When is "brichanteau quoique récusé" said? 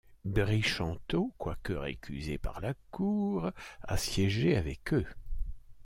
0.25-2.39